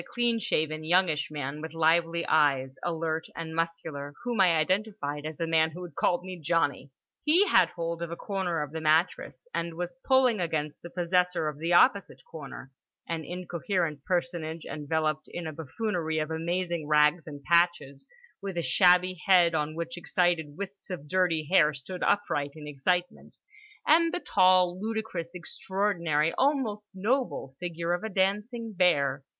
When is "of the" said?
8.63-8.81, 11.47-11.73